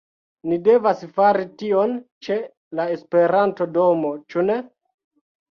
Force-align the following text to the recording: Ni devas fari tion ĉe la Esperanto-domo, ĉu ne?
Ni 0.51 0.57
devas 0.67 1.03
fari 1.19 1.45
tion 1.63 1.93
ĉe 2.29 2.39
la 2.81 2.87
Esperanto-domo, 2.95 4.13
ĉu 4.31 4.49
ne? 4.51 4.59